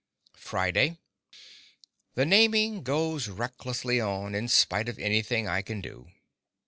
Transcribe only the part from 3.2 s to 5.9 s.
recklessly on, in spite of anything I can